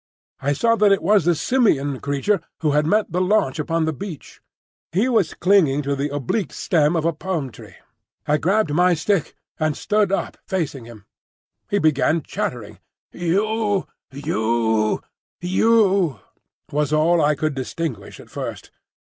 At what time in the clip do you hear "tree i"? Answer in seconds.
7.51-8.37